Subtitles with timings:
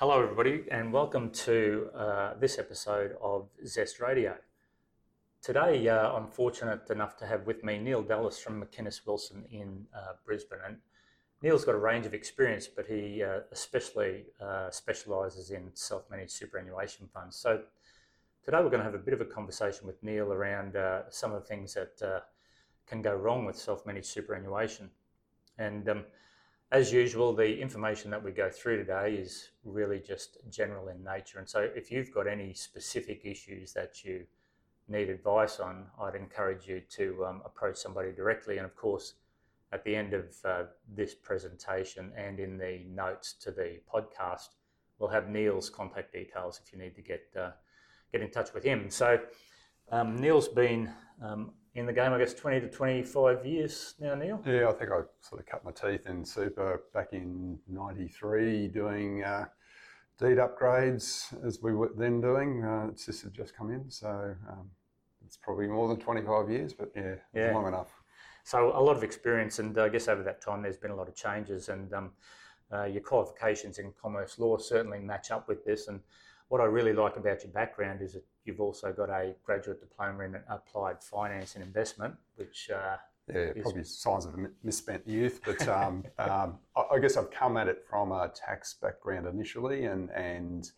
[0.00, 4.34] Hello, everybody, and welcome to uh, this episode of Zest Radio.
[5.42, 9.84] Today, uh, I'm fortunate enough to have with me Neil Dallas from McInnes Wilson in
[9.94, 10.60] uh, Brisbane.
[10.66, 10.78] And
[11.42, 16.32] Neil's got a range of experience, but he uh, especially uh, specialises in self managed
[16.32, 17.36] superannuation funds.
[17.36, 17.60] So,
[18.42, 21.30] today we're going to have a bit of a conversation with Neil around uh, some
[21.30, 22.22] of the things that
[22.86, 24.88] can go wrong with self managed superannuation.
[25.58, 26.04] And um,
[26.72, 31.38] as usual, the information that we go through today is really just general in nature.
[31.38, 34.24] And so, if you've got any specific issues that you
[34.88, 38.58] need advice on, I'd encourage you to um, approach somebody directly.
[38.58, 39.14] And of course,
[39.72, 40.62] at the end of uh,
[40.94, 44.50] this presentation and in the notes to the podcast,
[44.98, 47.50] we'll have Neil's contact details if you need to get uh,
[48.12, 48.90] get in touch with him.
[48.90, 49.18] So,
[49.90, 50.88] um, Neil's been
[51.20, 54.42] um, in the game, I guess, 20 to 25 years now, Neil?
[54.44, 59.22] Yeah, I think I sort of cut my teeth in super back in 93 doing
[59.22, 59.46] uh,
[60.18, 62.64] deed upgrades as we were then doing.
[62.64, 64.08] Uh, SIS had just come in, so
[64.48, 64.68] um,
[65.24, 67.54] it's probably more than 25 years, but yeah, yeah.
[67.54, 67.92] long enough.
[68.42, 71.08] So a lot of experience, and I guess over that time there's been a lot
[71.08, 72.10] of changes, and um,
[72.72, 75.86] uh, your qualifications in commerce law certainly match up with this.
[75.88, 76.00] And
[76.48, 80.24] what I really like about your background is that you've also got a graduate diploma
[80.24, 82.96] in applied finance and investment, which uh,
[83.28, 83.62] yeah, is...
[83.62, 85.40] probably signs of a misspent youth.
[85.44, 90.10] But um, um, I guess I've come at it from a tax background initially, and
[90.10, 90.70] and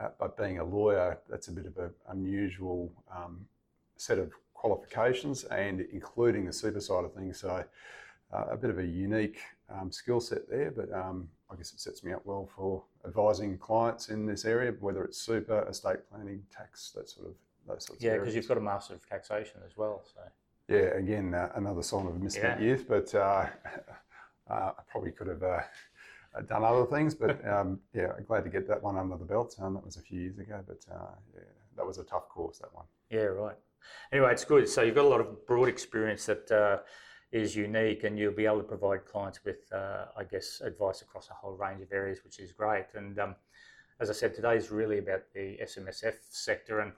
[0.00, 3.46] uh, but being a lawyer, that's a bit of an unusual um,
[3.96, 7.40] set of qualifications, and including the super side of things.
[7.40, 7.64] So
[8.32, 9.38] uh, a bit of a unique
[9.68, 13.58] um, skill set there, but um, I guess it sets me up well for advising
[13.58, 17.34] clients in this area, whether it's super, estate planning, tax, that sort of
[17.66, 20.02] those sorts yeah, because you've got a master of taxation as well.
[20.14, 20.20] So
[20.68, 22.66] yeah, again uh, another sign of misspent yeah.
[22.66, 23.46] youth, but uh,
[24.50, 25.60] uh, I probably could have uh,
[26.48, 27.14] done other things.
[27.14, 29.56] But um, yeah, I'm glad to get that one under the belt.
[29.60, 31.40] Um, that was a few years ago, but uh, yeah,
[31.76, 32.86] that was a tough course that one.
[33.10, 33.56] Yeah, right.
[34.12, 34.68] Anyway, it's good.
[34.68, 36.78] So you've got a lot of broad experience that uh,
[37.32, 41.30] is unique, and you'll be able to provide clients with, uh, I guess, advice across
[41.30, 42.86] a whole range of areas, which is great.
[42.94, 43.36] And um,
[44.00, 46.80] as I said, today is really about the SMSF sector.
[46.80, 46.92] And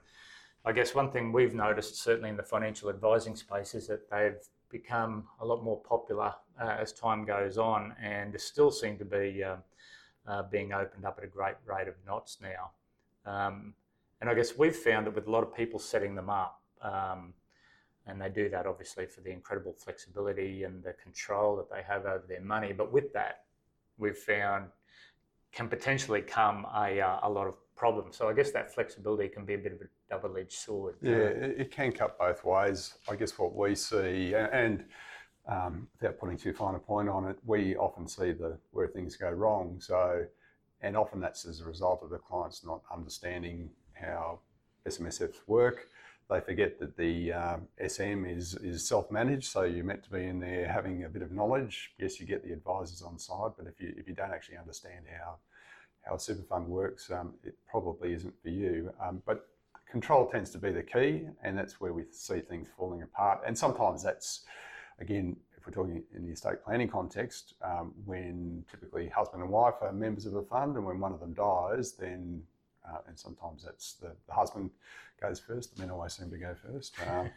[0.65, 4.41] I guess one thing we've noticed, certainly in the financial advising space, is that they've
[4.69, 9.05] become a lot more popular uh, as time goes on, and they still seem to
[9.05, 9.57] be uh,
[10.27, 12.71] uh, being opened up at a great rate of knots now.
[13.31, 13.75] Um,
[14.19, 17.33] and I guess we've found that with a lot of people setting them up, um,
[18.07, 22.05] and they do that obviously for the incredible flexibility and the control that they have
[22.05, 22.73] over their money.
[22.73, 23.43] But with that,
[23.97, 24.67] we've found
[25.51, 28.17] can potentially come a, uh, a lot of problems.
[28.17, 30.95] So I guess that flexibility can be a bit of a double-edged sword.
[31.01, 32.95] Yeah, it can cut both ways.
[33.07, 34.83] I guess what we see, and
[35.47, 39.15] um, without putting too fine a point on it, we often see the where things
[39.15, 39.77] go wrong.
[39.79, 40.25] So,
[40.81, 44.39] and often that's as a result of the clients not understanding how
[44.87, 45.87] SMSFs work
[46.33, 50.39] they forget that the um, SM is, is self-managed, so you're meant to be in
[50.39, 51.91] there having a bit of knowledge.
[51.99, 55.05] Yes, you get the advisors on side, but if you if you don't actually understand
[55.15, 55.35] how
[56.01, 58.91] how a super fund works, um, it probably isn't for you.
[59.01, 59.47] Um, but
[59.89, 63.41] control tends to be the key, and that's where we see things falling apart.
[63.45, 64.43] And sometimes that's
[64.99, 69.75] again, if we're talking in the estate planning context, um, when typically husband and wife
[69.81, 72.41] are members of a fund, and when one of them dies, then
[72.85, 74.69] uh, and sometimes that's the, the, husband
[75.21, 75.75] goes first.
[75.75, 76.95] The men always seem to go first.
[77.07, 77.29] Um,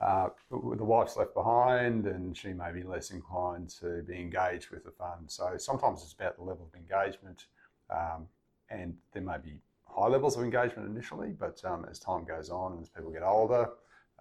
[0.00, 4.84] uh, the wife's left behind, and she may be less inclined to be engaged with
[4.84, 5.24] the fund.
[5.28, 7.46] So sometimes it's about the level of engagement,
[7.90, 8.26] um,
[8.70, 12.72] and there may be high levels of engagement initially, but um, as time goes on
[12.72, 13.68] and as people get older,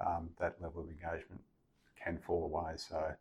[0.05, 1.41] um, that level of engagement
[2.03, 2.73] can fall away.
[2.75, 3.11] So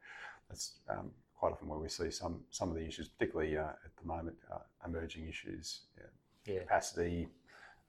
[0.48, 3.97] that's um, quite often where we see some some of the issues, particularly uh, at
[4.00, 5.81] the moment, uh, emerging issues.
[6.48, 7.28] Yeah capacity,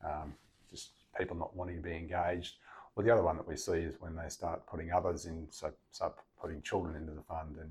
[0.05, 0.33] um,
[0.69, 2.55] just people not wanting to be engaged.
[2.95, 5.71] Well, the other one that we see is when they start putting others in, so
[5.91, 7.69] start putting children into the fund, and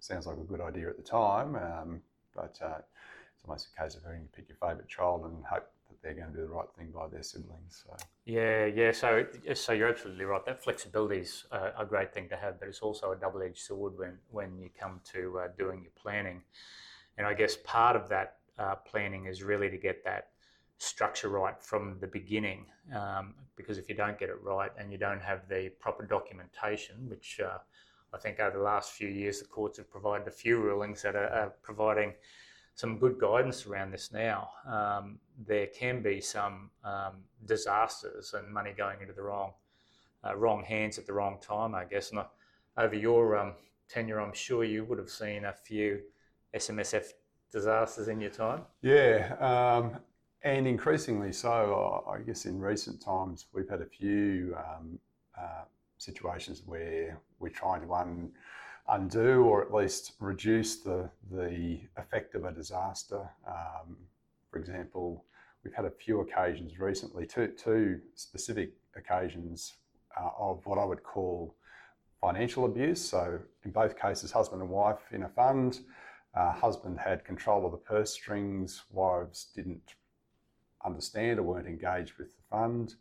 [0.00, 2.00] sounds like a good idea at the time, um,
[2.34, 2.78] but uh,
[3.34, 6.14] it's almost a case of having to pick your favourite child and hope that they're
[6.14, 7.84] going to do the right thing by their siblings.
[7.84, 7.96] So.
[8.24, 8.92] Yeah, yeah.
[8.92, 10.44] So, so you're absolutely right.
[10.46, 13.98] That flexibility is a, a great thing to have, but it's also a double-edged sword
[13.98, 16.42] when when you come to uh, doing your planning.
[17.18, 20.29] And I guess part of that uh, planning is really to get that
[20.80, 22.64] structure right from the beginning.
[22.94, 27.08] Um, because if you don't get it right and you don't have the proper documentation,
[27.08, 27.58] which uh,
[28.14, 31.14] I think over the last few years the courts have provided a few rulings that
[31.14, 32.14] are, are providing
[32.74, 34.48] some good guidance around this now.
[34.66, 39.52] Um, there can be some um, disasters and money going into the wrong
[40.26, 42.10] uh, wrong hands at the wrong time, I guess.
[42.10, 42.24] And uh,
[42.76, 43.54] over your um,
[43.88, 46.00] tenure, I'm sure you would have seen a few
[46.54, 47.12] SMSF
[47.50, 48.62] disasters in your time?
[48.82, 50.00] Yeah, um,
[50.42, 52.04] and increasingly so.
[52.08, 54.98] I guess in recent times we've had a few um,
[55.38, 55.64] uh,
[55.98, 58.32] situations where we're trying to un,
[58.88, 63.28] undo or at least reduce the the effect of a disaster.
[63.46, 63.96] Um,
[64.50, 65.24] for example,
[65.62, 69.74] we've had a few occasions recently, two two specific occasions
[70.18, 71.54] uh, of what I would call
[72.20, 73.00] financial abuse.
[73.00, 75.80] So in both cases, husband and wife in a fund.
[76.32, 78.82] Uh, husband had control of the purse strings.
[78.92, 79.94] Wives didn't
[80.84, 82.94] understand or weren't engaged with the fund.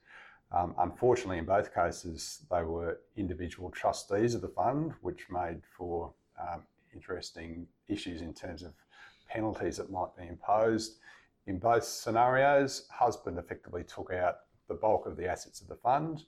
[0.52, 6.14] Um, unfortunately, in both cases, they were individual trustees of the fund, which made for
[6.40, 8.74] um, interesting issues in terms of
[9.28, 10.98] penalties that might be imposed.
[11.46, 14.38] In both scenarios, husband effectively took out
[14.68, 16.24] the bulk of the assets of the fund.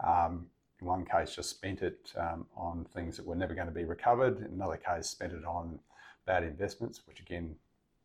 [0.00, 0.46] Um,
[0.80, 3.84] in one case, just spent it um, on things that were never going to be
[3.84, 4.38] recovered.
[4.38, 5.78] In another case, spent it on
[6.26, 7.56] bad investments, which again,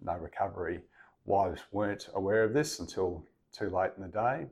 [0.02, 0.80] no recovery.
[1.26, 4.48] Wives weren't aware of this until too late in the day.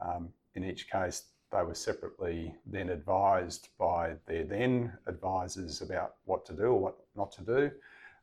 [0.00, 6.44] Um, in each case, they were separately then advised by their then advisors about what
[6.46, 7.70] to do or what not to do.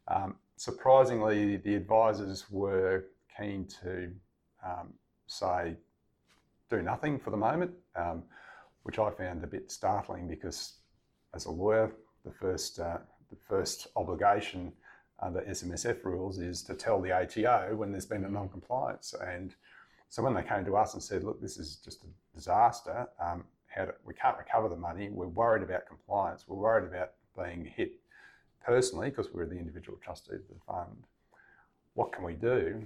[0.07, 3.05] Um, surprisingly, the advisors were
[3.37, 4.11] keen to
[4.63, 4.93] um,
[5.27, 5.75] say,
[6.69, 8.23] do nothing for the moment, um,
[8.83, 10.73] which I found a bit startling because
[11.33, 11.91] as a lawyer,
[12.23, 12.97] the first, uh,
[13.29, 14.71] the first obligation
[15.19, 19.13] under SMSF rules is to tell the ATO when there's been a non-compliance.
[19.25, 19.55] And
[20.09, 23.45] so when they came to us and said, look, this is just a disaster, um,
[23.67, 27.65] how do, we can't recover the money, we're worried about compliance, we're worried about being
[27.65, 27.99] hit
[28.65, 31.05] personally because we're the individual trustee of the fund.
[31.93, 32.83] What can we do?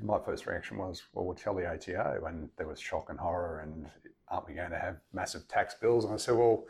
[0.00, 2.24] My first reaction was, well, we'll tell the ATO.
[2.26, 3.86] And there was shock and horror, and
[4.28, 6.04] aren't we going to have massive tax bills?
[6.04, 6.64] And I said, well,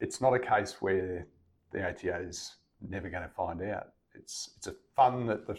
[0.00, 1.26] it's not a case where
[1.72, 2.54] the ATO is
[2.90, 3.88] never going to find out.
[4.14, 5.58] It's, it's a fund that the,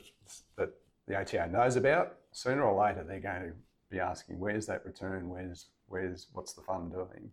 [0.58, 0.70] that
[1.08, 2.16] the ATO knows about.
[2.32, 3.54] Sooner or later, they're going to
[3.90, 5.30] be asking, where's that return?
[5.30, 7.32] Where's, where's, what's the fund doing?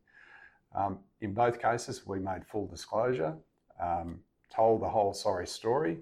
[0.74, 3.34] Um, in both cases, we made full disclosure,
[3.80, 4.20] um,
[4.54, 5.98] told the whole sorry story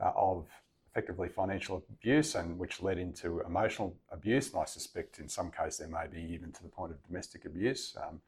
[0.00, 0.46] uh, of
[0.90, 4.52] effectively financial abuse and which led into emotional abuse.
[4.52, 7.44] And I suspect in some cases there may be even to the point of domestic
[7.44, 8.20] abuse, um,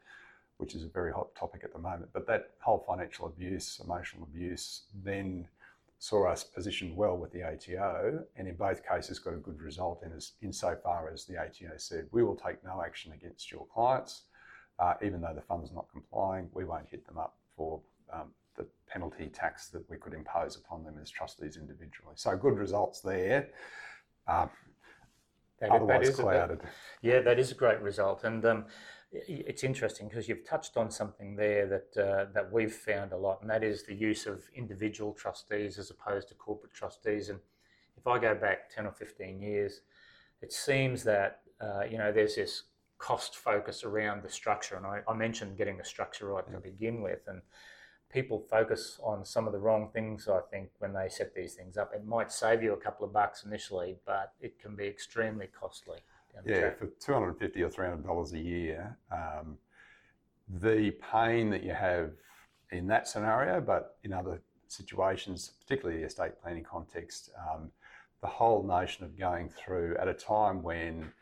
[0.63, 2.09] which is a very hot topic at the moment.
[2.13, 5.49] But that whole financial abuse, emotional abuse, then
[5.99, 10.05] saw us positioned well with the ATO, and in both cases got a good result
[10.05, 14.23] in as insofar as the ATO said, we will take no action against your clients,
[14.79, 17.81] uh, even though the fund's not complying, we won't hit them up for
[18.13, 22.15] um, the penalty tax that we could impose upon them as trustees individually.
[22.15, 23.49] So good results there.
[24.29, 24.49] Um,
[25.61, 26.61] that, otherwise that clouded.
[26.61, 26.69] A,
[27.03, 28.65] yeah, that is a great result, and um,
[29.13, 33.41] it's interesting because you've touched on something there that uh, that we've found a lot,
[33.43, 37.29] and that is the use of individual trustees as opposed to corporate trustees.
[37.29, 37.39] And
[37.97, 39.83] if I go back ten or fifteen years,
[40.41, 42.65] it seems that uh, you know there's this
[42.99, 47.03] cost focus around the structure, and I, I mentioned getting the structure right to begin
[47.03, 47.43] with, and
[48.13, 51.77] people focus on some of the wrong things, I think, when they set these things
[51.77, 51.93] up.
[51.95, 55.99] It might save you a couple of bucks initially, but it can be extremely costly.
[56.47, 59.59] Yeah, for 250 or $300 a year, um,
[60.61, 62.13] the pain that you have
[62.71, 67.71] in that scenario, but in other situations, particularly the estate planning context, um,
[68.23, 71.13] the whole notion of going through at a time when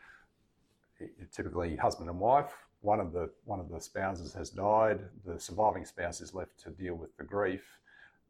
[1.31, 4.99] typically husband and wife one of the one of the spouses has died.
[5.25, 7.79] The surviving spouse is left to deal with the grief,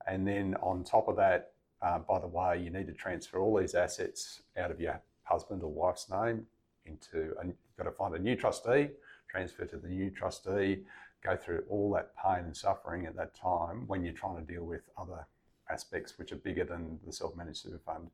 [0.08, 3.58] and then on top of that, uh, by the way, you need to transfer all
[3.58, 6.46] these assets out of your husband or wife's name
[6.86, 7.34] into.
[7.40, 8.90] And you've got to find a new trustee,
[9.30, 10.84] transfer to the new trustee,
[11.24, 14.64] go through all that pain and suffering at that time when you're trying to deal
[14.64, 15.26] with other
[15.70, 18.10] aspects which are bigger than the self-managed super fund.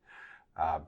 [0.58, 0.80] Uh,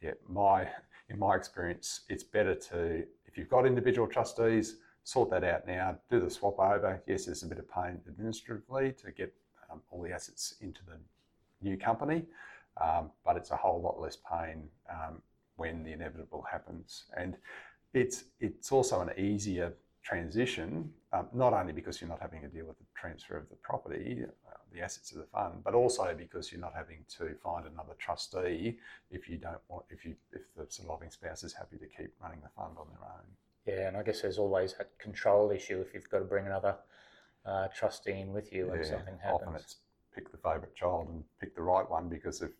[0.00, 0.68] yeah, my
[1.10, 5.98] in my experience, it's better to if you've got individual trustees sort that out now,
[6.10, 7.02] do the swap over.
[7.06, 9.34] Yes, there's a bit of pain administratively to get
[9.70, 10.96] um, all the assets into the
[11.60, 12.24] new company,
[12.80, 15.20] um, but it's a whole lot less pain um,
[15.56, 17.04] when the inevitable happens.
[17.16, 17.36] And
[17.92, 22.66] it's, it's also an easier transition, um, not only because you're not having to deal
[22.66, 26.52] with the transfer of the property, uh, the assets of the fund, but also because
[26.52, 28.78] you're not having to find another trustee
[29.10, 32.40] if you don't want, if you, if the surviving spouse is happy to keep running
[32.42, 33.24] the fund on their own.
[33.66, 36.76] Yeah, and I guess there's always a control issue if you've got to bring another
[37.46, 39.40] uh, trustee in with you when yeah, something happens.
[39.42, 39.76] Often it's
[40.14, 42.50] pick the favourite child and pick the right one because if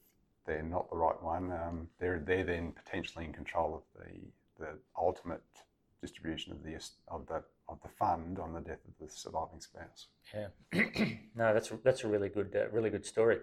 [0.47, 4.21] they're not the right one, um, they're they're then potentially in control of the
[4.59, 5.43] the ultimate
[6.01, 6.75] distribution of the
[7.09, 10.09] of the of the fund on the death of the surviving spouse.
[10.35, 10.49] Yeah,
[11.35, 13.39] no, that's that's a really good uh, really good story.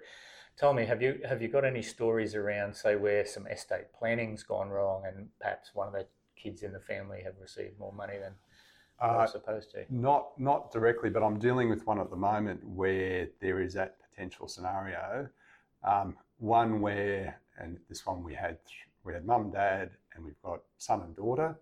[0.57, 4.43] tell me, have you have you got any stories around, say, where some estate planning's
[4.43, 8.17] gone wrong, and perhaps one of the kids in the family have received more money
[8.17, 8.33] than
[8.99, 9.85] uh, they're supposed to?
[9.89, 13.97] Not not directly, but I'm dealing with one at the moment where there is that
[14.09, 15.29] potential scenario.
[15.83, 18.57] Um, one where, and this one we had
[19.03, 21.55] we had mum and dad, and we've got son and daughter.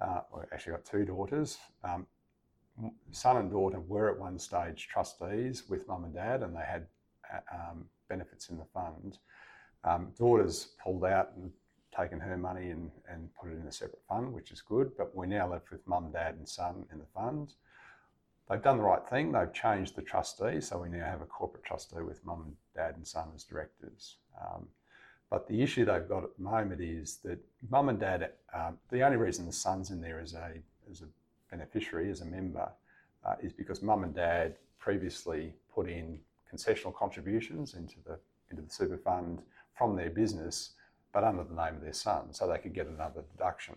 [0.00, 1.58] Uh, we actually got two daughters.
[1.84, 2.06] Um,
[3.10, 6.86] son and daughter were at one stage trustees with mum and dad, and they had
[7.32, 9.18] uh, um, benefits in the fund.
[9.84, 11.50] Um, daughter's pulled out and
[11.96, 15.14] taken her money and, and put it in a separate fund, which is good, but
[15.14, 17.54] we're now left with mum, dad, and son in the fund.
[18.48, 21.64] They've done the right thing, they've changed the trustee, so we now have a corporate
[21.64, 24.16] trustee with mum, and dad, and son as directors.
[24.40, 24.68] Um,
[25.30, 27.38] but the issue they've got at the moment is that
[27.70, 30.52] mum and dad, um, the only reason the son's in there as a,
[30.90, 31.06] as a
[31.50, 32.70] beneficiary, as a member,
[33.26, 36.18] uh, is because mum and dad previously put in
[36.50, 38.18] concessional contributions into the,
[38.50, 39.42] into the super fund
[39.76, 40.70] from their business,
[41.12, 43.74] but under the name of their son, so they could get another deduction.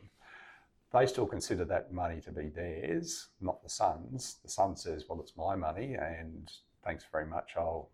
[0.93, 4.37] They still consider that money to be theirs, not the son's.
[4.43, 6.51] The son says, Well, it's my money, and
[6.83, 7.89] thanks very much, I'll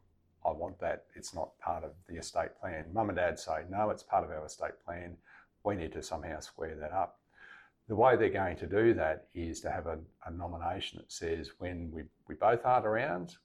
[0.46, 1.06] I want that.
[1.16, 2.86] It's not part of the estate plan.
[2.94, 5.18] Mum and dad say, no, it's part of our estate plan.
[5.64, 7.20] We need to somehow square that up.
[7.88, 11.52] The way they're going to do that is to have a, a nomination that says
[11.60, 13.36] when we, we both aren't around,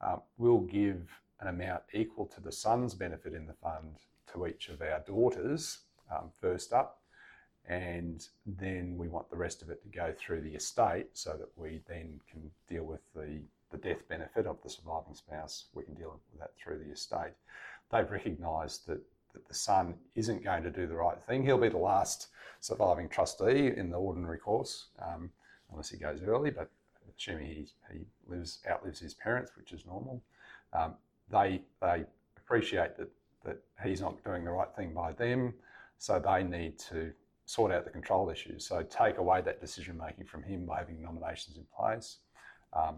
[0.00, 1.08] uh, we'll give
[1.40, 3.96] an amount equal to the son's benefit in the fund
[4.32, 5.78] to each of our daughters
[6.12, 7.00] um, first up.
[7.66, 11.50] And then we want the rest of it to go through the estate so that
[11.56, 15.94] we then can deal with the the death benefit of the surviving spouse, we can
[15.94, 17.32] deal with that through the estate.
[17.90, 19.00] They've recognised that,
[19.34, 21.44] that the son isn't going to do the right thing.
[21.44, 22.28] He'll be the last
[22.60, 25.30] surviving trustee in the ordinary course, um,
[25.70, 26.70] unless he goes early, but
[27.16, 30.22] assuming he, he lives outlives his parents, which is normal.
[30.72, 30.94] Um,
[31.30, 32.04] they, they
[32.36, 33.10] appreciate that,
[33.44, 35.54] that he's not doing the right thing by them,
[35.98, 37.12] so they need to
[37.44, 38.66] sort out the control issues.
[38.66, 42.18] So take away that decision making from him by having nominations in place.
[42.72, 42.96] Um,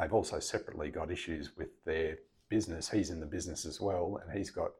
[0.00, 2.90] they've also separately got issues with their business.
[2.90, 4.72] He's in the business as well, and he's got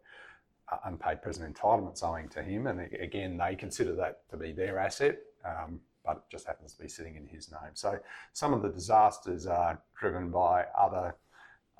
[0.70, 2.66] uh, unpaid present entitlements owing to him.
[2.66, 6.82] And again, they consider that to be their asset, um, but it just happens to
[6.82, 7.70] be sitting in his name.
[7.74, 7.98] So
[8.32, 11.14] some of the disasters are driven by other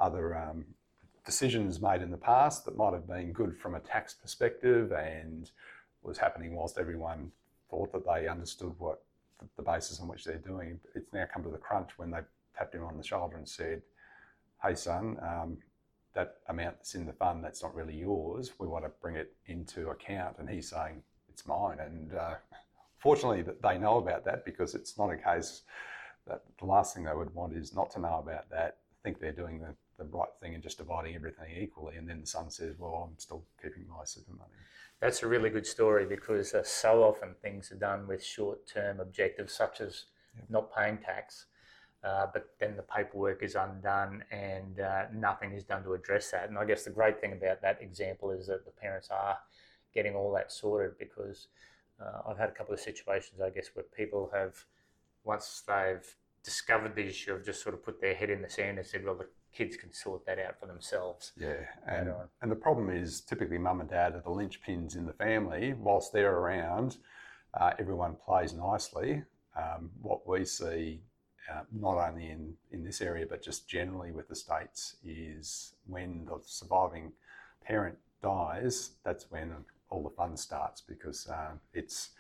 [0.01, 0.65] other um,
[1.27, 5.51] decisions made in the past that might have been good from a tax perspective and
[6.03, 7.33] was happening whilst everyone
[7.69, 9.03] thought that they understood what
[9.57, 10.79] the basis on which they're doing.
[10.95, 12.21] It's now come to the crunch when they
[12.59, 13.83] tapped him on the shoulder and said,
[14.63, 15.59] "Hey, son, um,
[16.15, 18.53] that amount that's in the fund that's not really yours.
[18.59, 22.35] We want to bring it into account." And he's saying, "It's mine." And uh,
[22.99, 25.63] fortunately, that they know about that because it's not a case
[26.27, 28.79] that the last thing they would want is not to know about that.
[29.05, 32.27] Think they're doing the, the right thing and just dividing everything equally, and then the
[32.27, 34.51] son says, "Well, I'm still keeping my super money."
[35.01, 39.53] That's a really good story because uh, so often things are done with short-term objectives,
[39.53, 40.51] such as yep.
[40.51, 41.47] not paying tax
[42.05, 46.49] uh, but then the paperwork is undone and uh, nothing is done to address that.
[46.49, 49.37] And I guess the great thing about that example is that the parents are
[49.93, 51.49] getting all that sorted because
[52.01, 54.65] uh, I've had a couple of situations, I guess, where people have,
[55.25, 56.15] once they've
[56.45, 59.05] discovered the issue, have just sort of put their head in the sand and said,
[59.05, 61.33] well, the kids can sort that out for themselves.
[61.37, 62.13] Yeah, and,
[62.43, 65.73] and the problem is typically mum and dad are the linchpins in the family.
[65.73, 66.99] Whilst they're around,
[67.59, 69.25] uh, everyone plays nicely.
[69.57, 71.01] Um, what we see
[71.53, 76.25] uh, not only in, in this area but just generally with the states, is when
[76.27, 77.13] the surviving
[77.65, 79.53] parent dies, that's when
[79.91, 82.11] all the fun starts because uh, it's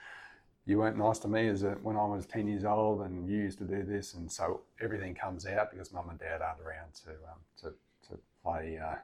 [0.68, 3.38] you weren't nice to me as a, when I was 10 years old and you
[3.38, 4.12] used to do this.
[4.12, 7.68] And so everything comes out because mum and dad aren't around to, um, to,
[8.10, 8.96] to play uh,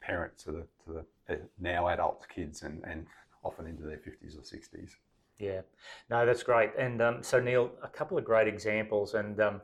[0.00, 3.06] parent to the, to the uh, now adult kids and, and
[3.44, 4.90] often into their 50s or 60s.
[5.38, 5.62] Yeah,
[6.08, 6.70] no, that's great.
[6.78, 9.60] And um, so, Neil, a couple of great examples, and um,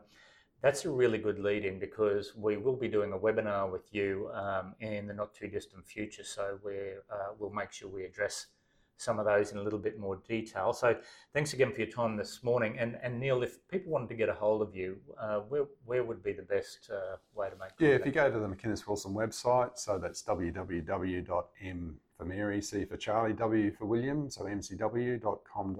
[0.61, 4.29] that's a really good lead in because we will be doing a webinar with you
[4.33, 6.23] um, in the not too distant future.
[6.25, 6.73] So, we
[7.11, 8.47] uh, we'll make sure we address
[8.99, 10.73] some of those in a little bit more detail.
[10.73, 10.95] So,
[11.33, 12.77] thanks again for your time this morning.
[12.79, 16.03] And, and Neil, if people wanted to get a hold of you, uh, where, where
[16.03, 17.81] would be the best uh, way to make contact?
[17.81, 22.83] Yeah, if you go to the McInnes Wilson website, so that's www.m for Mary, C
[22.83, 25.79] for Charlie, W for William, so mcw.com.au.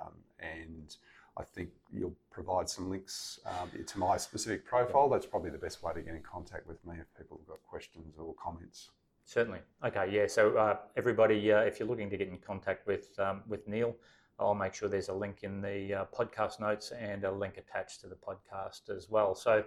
[0.00, 0.96] Um, and
[1.36, 5.08] I think you'll provide some links um, to my specific profile.
[5.08, 7.58] That's probably the best way to get in contact with me if people have got
[7.68, 8.90] questions or comments.
[9.30, 9.60] Certainly.
[9.84, 10.10] Okay.
[10.10, 10.26] Yeah.
[10.26, 13.94] So uh, everybody, uh, if you're looking to get in contact with um, with Neil,
[14.40, 18.00] I'll make sure there's a link in the uh, podcast notes and a link attached
[18.00, 19.36] to the podcast as well.
[19.36, 19.62] So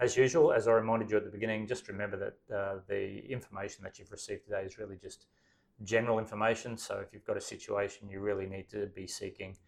[0.00, 3.84] As usual, as I reminded you at the beginning, just remember that uh, the information
[3.84, 5.26] that you've received today is really just
[5.82, 6.78] general information.
[6.78, 9.58] So if you've got a situation, you really need to be seeking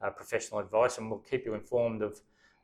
[0.00, 2.22] uh, professional advice, and we'll keep you informed of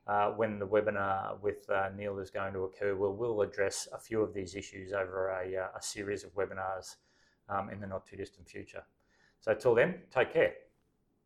[0.09, 2.97] uh, when the webinar with uh, Neil is going to occur.
[2.97, 6.97] We'll, we'll address a few of these issues over a, uh, a series of webinars
[7.49, 8.83] um, in the not too distant future.
[9.41, 10.53] So till then, take care.